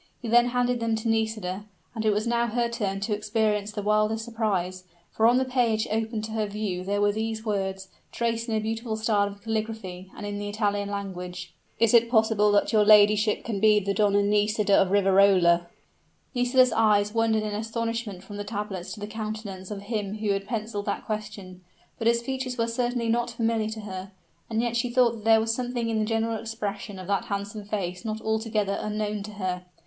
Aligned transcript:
He 0.19 0.27
then 0.27 0.47
handed 0.47 0.79
them 0.79 0.95
to 0.95 1.07
Nisida; 1.07 1.65
and 1.93 2.03
it 2.03 2.09
was 2.09 2.25
now 2.25 2.47
her 2.47 2.67
turn 2.67 3.01
to 3.01 3.13
experience 3.13 3.71
the 3.71 3.83
wildest 3.83 4.25
surprise 4.25 4.83
for 5.11 5.27
on 5.27 5.37
the 5.37 5.45
page 5.45 5.87
opened 5.91 6.23
to 6.23 6.31
her 6.31 6.47
view 6.47 6.83
were 6.99 7.11
these 7.11 7.45
words, 7.45 7.87
traced 8.11 8.49
in 8.49 8.55
a 8.55 8.59
beautiful 8.59 8.95
style 8.97 9.27
of 9.27 9.43
calligraphy, 9.43 10.11
and 10.17 10.25
in 10.25 10.39
the 10.39 10.49
Italian 10.49 10.89
language: 10.89 11.53
"Is 11.79 11.93
it 11.93 12.09
possible 12.09 12.51
that 12.53 12.73
your 12.73 12.83
ladyship 12.83 13.43
can 13.45 13.59
be 13.59 13.79
the 13.79 13.93
Donna 13.93 14.23
Nisida 14.23 14.73
of 14.73 14.89
Riverola?" 14.89 15.67
Nisida's 16.33 16.71
eyes 16.71 17.13
wandered 17.13 17.43
in 17.43 17.53
astonishment 17.53 18.23
from 18.23 18.37
the 18.37 18.43
tablets 18.43 18.95
to 18.95 18.99
the 18.99 19.05
countenance 19.05 19.69
of 19.69 19.83
him 19.83 20.17
who 20.17 20.31
had 20.31 20.47
penciled 20.47 20.87
that 20.87 21.05
question; 21.05 21.61
but 21.99 22.07
his 22.07 22.23
features 22.23 22.57
were 22.57 22.65
certainly 22.65 23.07
not 23.07 23.29
familiar 23.29 23.69
to 23.69 23.81
her 23.81 24.11
and 24.49 24.63
yet 24.63 24.75
she 24.75 24.89
thought 24.89 25.11
that 25.11 25.25
there 25.25 25.39
was 25.39 25.53
something 25.53 25.89
in 25.89 25.99
the 25.99 26.05
general 26.05 26.39
expression 26.39 26.97
of 26.97 27.05
that 27.05 27.25
handsome 27.25 27.63
face 27.65 28.03
not 28.03 28.19
altogether 28.21 28.79
unknown 28.81 29.21
to 29.21 29.33
her. 29.33 29.65